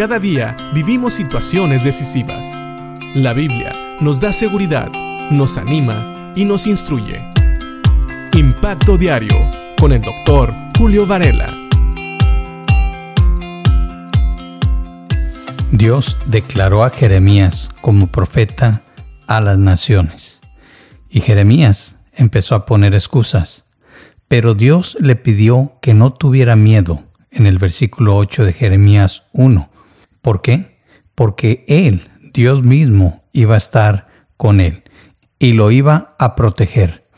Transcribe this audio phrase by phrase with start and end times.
[0.00, 2.46] Cada día vivimos situaciones decisivas.
[3.14, 4.90] La Biblia nos da seguridad,
[5.30, 7.22] nos anima y nos instruye.
[8.32, 9.36] Impacto Diario
[9.78, 11.54] con el doctor Julio Varela.
[15.70, 18.82] Dios declaró a Jeremías como profeta
[19.26, 20.40] a las naciones.
[21.10, 23.66] Y Jeremías empezó a poner excusas.
[24.28, 29.69] Pero Dios le pidió que no tuviera miedo en el versículo 8 de Jeremías 1.
[30.22, 30.80] ¿Por qué?
[31.14, 34.84] Porque Él, Dios mismo, iba a estar con Él
[35.38, 37.08] y lo iba a proteger.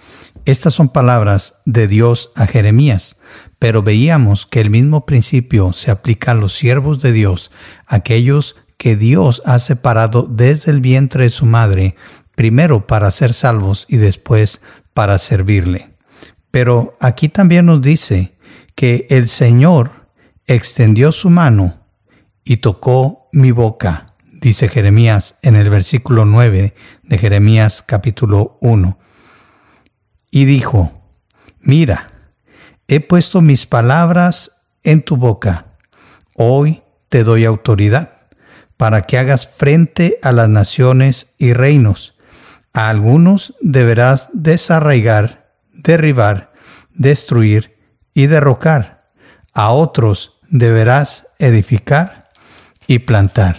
[0.44, 3.16] Estas son palabras de Dios a Jeremías,
[3.58, 7.52] pero veíamos que el mismo principio se aplica a los siervos de Dios,
[7.86, 11.94] aquellos que Dios ha separado desde el vientre de su madre,
[12.34, 14.62] primero para ser salvos y después
[14.94, 15.94] para servirle.
[16.50, 18.36] Pero aquí también nos dice
[18.74, 20.08] que el Señor
[20.46, 21.81] extendió su mano
[22.44, 28.98] y tocó mi boca, dice Jeremías en el versículo 9 de Jeremías capítulo 1
[30.30, 30.90] y dijo,
[31.60, 32.10] Mira,
[32.88, 35.76] he puesto mis palabras en tu boca.
[36.34, 38.22] Hoy te doy autoridad
[38.76, 42.16] para que hagas frente a las naciones y reinos.
[42.72, 46.52] A algunos deberás desarraigar, derribar,
[46.94, 47.78] destruir
[48.14, 49.12] y derrocar.
[49.52, 52.21] A otros deberás edificar
[52.92, 53.56] y plantar.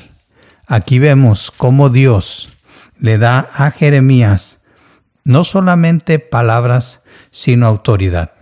[0.68, 2.50] Aquí vemos cómo Dios
[3.00, 4.60] le da a Jeremías
[5.24, 8.34] no solamente palabras, sino autoridad.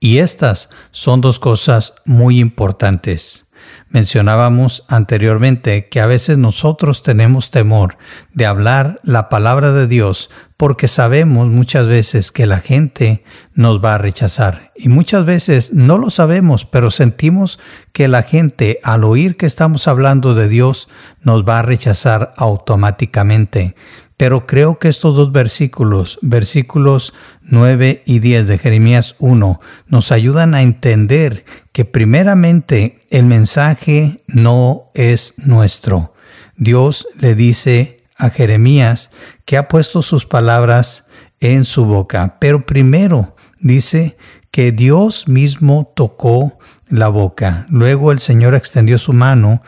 [0.00, 3.46] Y estas son dos cosas muy importantes.
[3.92, 7.98] Mencionábamos anteriormente que a veces nosotros tenemos temor
[8.32, 13.96] de hablar la palabra de Dios porque sabemos muchas veces que la gente nos va
[13.96, 14.72] a rechazar.
[14.74, 17.58] Y muchas veces no lo sabemos, pero sentimos
[17.92, 20.88] que la gente al oír que estamos hablando de Dios
[21.20, 23.74] nos va a rechazar automáticamente.
[24.22, 30.54] Pero creo que estos dos versículos, versículos 9 y 10 de Jeremías 1, nos ayudan
[30.54, 36.14] a entender que primeramente el mensaje no es nuestro.
[36.56, 39.10] Dios le dice a Jeremías
[39.44, 41.06] que ha puesto sus palabras
[41.40, 44.16] en su boca, pero primero dice
[44.52, 47.66] que Dios mismo tocó la boca.
[47.70, 49.62] Luego el Señor extendió su mano,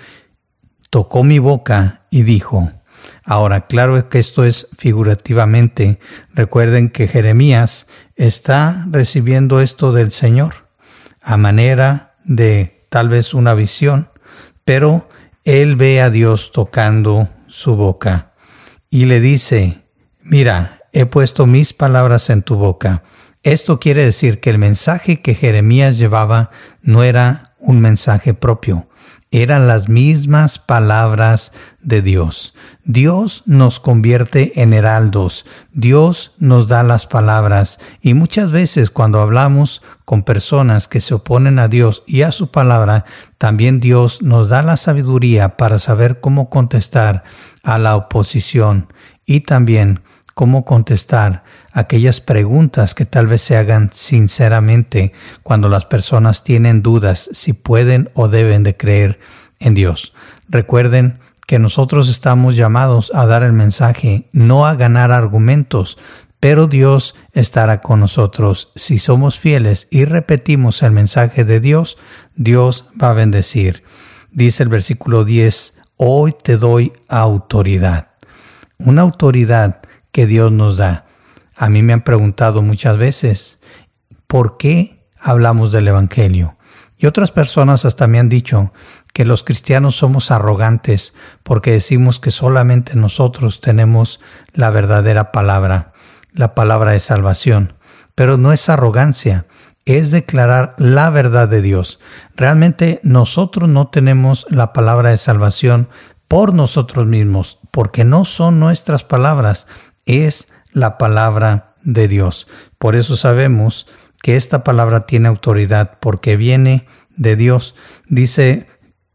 [0.91, 2.71] tocó mi boca y dijo,
[3.25, 5.99] Ahora, claro que esto es figurativamente.
[6.33, 7.87] Recuerden que Jeremías
[8.17, 10.69] está recibiendo esto del Señor
[11.23, 14.11] a manera de tal vez una visión,
[14.65, 15.09] pero
[15.45, 18.33] él ve a Dios tocando su boca
[18.91, 19.85] y le dice,
[20.23, 23.03] mira, he puesto mis palabras en tu boca.
[23.43, 26.51] Esto quiere decir que el mensaje que Jeremías llevaba
[26.83, 28.89] no era un mensaje propio,
[29.43, 31.51] eran las mismas palabras
[31.83, 32.55] de Dios.
[32.85, 39.83] Dios nos convierte en heraldos, Dios nos da las palabras y muchas veces cuando hablamos
[40.05, 43.07] con personas que se oponen a Dios y a su palabra,
[43.37, 47.25] también Dios nos da la sabiduría para saber cómo contestar
[47.65, 48.93] a la oposición
[49.27, 50.01] y también
[50.35, 51.43] cómo contestar
[51.75, 55.13] aquellas preguntas que tal vez se hagan sinceramente
[55.43, 59.19] cuando las personas tienen dudas si pueden o deben de creer
[59.59, 60.15] en Dios.
[60.49, 65.99] Recuerden que nosotros estamos llamados a dar el mensaje, no a ganar argumentos,
[66.39, 68.71] pero Dios estará con nosotros.
[68.77, 71.99] Si somos fieles y repetimos el mensaje de Dios,
[72.37, 73.83] Dios va a bendecir.
[74.31, 78.11] Dice el versículo 10, hoy te doy autoridad.
[78.79, 79.81] Una autoridad
[80.13, 81.07] que Dios nos da.
[81.57, 83.61] A mí me han preguntado muchas veces,
[84.27, 86.57] ¿por qué hablamos del Evangelio?
[86.97, 88.73] Y otras personas hasta me han dicho
[89.13, 94.21] que los cristianos somos arrogantes porque decimos que solamente nosotros tenemos
[94.53, 95.93] la verdadera palabra,
[96.33, 97.75] la palabra de salvación.
[98.15, 99.47] Pero no es arrogancia,
[99.85, 102.01] es declarar la verdad de Dios.
[102.37, 105.89] Realmente nosotros no tenemos la palabra de salvación
[106.29, 109.67] por nosotros mismos, porque no son nuestras palabras,
[110.07, 112.47] es la palabra de Dios.
[112.79, 113.87] Por eso sabemos
[114.23, 116.87] que esta palabra tiene autoridad porque viene
[117.17, 117.75] de Dios.
[118.07, 118.67] Dice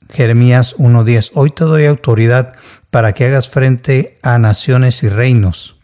[0.09, 2.53] Jeremías 1.10, hoy te doy autoridad
[2.89, 5.79] para que hagas frente a naciones y reinos.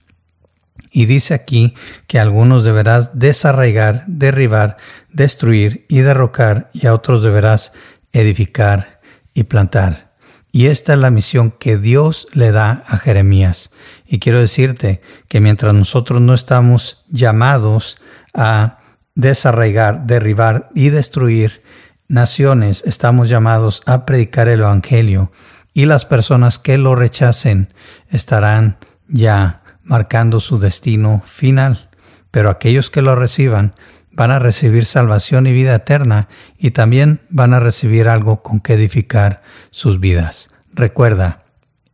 [0.92, 1.76] Y dice aquí
[2.08, 4.78] que algunos deberás desarraigar, derribar,
[5.12, 7.74] destruir y derrocar, y a otros deberás
[8.14, 9.02] edificar
[9.34, 10.05] y plantar.
[10.56, 13.72] Y esta es la misión que Dios le da a Jeremías.
[14.08, 17.98] Y quiero decirte que mientras nosotros no estamos llamados
[18.34, 18.80] a
[19.16, 21.62] desarraigar, derribar y destruir,
[22.08, 25.30] naciones estamos llamados a predicar el Evangelio
[25.74, 27.74] y las personas que lo rechacen
[28.08, 28.78] estarán
[29.10, 31.90] ya marcando su destino final.
[32.32, 33.76] Pero aquellos que lo reciban
[34.16, 36.28] van a recibir salvación y vida eterna
[36.58, 40.50] y también van a recibir algo con que edificar sus vidas.
[40.74, 41.44] Recuerda,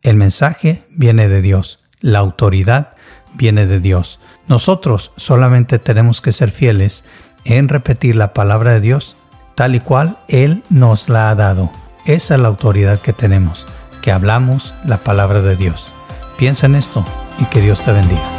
[0.03, 2.95] el mensaje viene de Dios, la autoridad
[3.33, 4.19] viene de Dios.
[4.47, 7.03] Nosotros solamente tenemos que ser fieles
[7.45, 9.15] en repetir la palabra de Dios
[9.55, 11.71] tal y cual Él nos la ha dado.
[12.05, 13.67] Esa es la autoridad que tenemos,
[14.01, 15.91] que hablamos la palabra de Dios.
[16.37, 17.05] Piensa en esto
[17.37, 18.30] y que Dios te bendiga.